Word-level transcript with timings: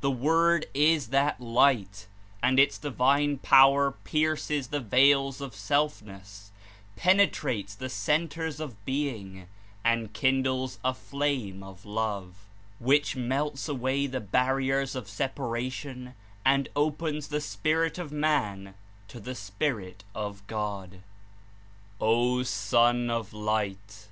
The 0.00 0.10
Word 0.10 0.64
is 0.72 1.08
that 1.08 1.42
Light 1.42 2.06
and 2.42 2.58
its 2.58 2.78
di 2.78 2.88
vine 2.88 3.36
power 3.36 3.90
pierces 3.90 4.68
the 4.68 4.80
veils 4.80 5.42
of 5.42 5.54
selfness, 5.54 6.52
penetrates 6.96 7.74
the 7.74 7.90
centers 7.90 8.60
of 8.60 8.82
being 8.86 9.46
and 9.84 10.10
kindles 10.14 10.78
a 10.82 10.94
flame 10.94 11.62
of 11.62 11.84
love, 11.84 12.46
which 12.78 13.14
melts 13.14 13.68
away 13.68 14.06
the 14.06 14.20
barriers 14.20 14.94
of 14.96 15.06
separation 15.06 16.14
and 16.42 16.70
opens 16.74 17.28
the 17.28 17.42
spirit 17.42 17.98
of 17.98 18.10
man 18.10 18.72
to 19.08 19.20
the 19.20 19.34
Spirit 19.34 20.02
of 20.14 20.46
God. 20.46 21.02
'^O 22.00 22.46
Son 22.46 23.10
of 23.10 23.34
Light! 23.34 24.08